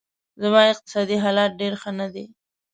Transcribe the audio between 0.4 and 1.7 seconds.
زما اقتصادي حالت